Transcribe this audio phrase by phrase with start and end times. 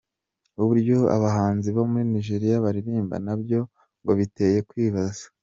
[0.61, 3.59] Uburyo abahanzi bo muri Nigeria baririmba nabyo
[4.01, 5.25] ngo biteye kwibaza.